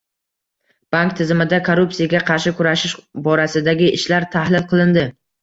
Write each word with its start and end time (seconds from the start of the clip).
Bank 0.95 1.11
tizimida 1.19 1.59
korrupsiyaga 1.67 2.21
qarshi 2.31 2.55
kurashish 2.61 2.97
borasidagi 3.29 3.93
ishlar 4.01 4.27
tahlil 4.39 4.67
qilindi 4.75 5.07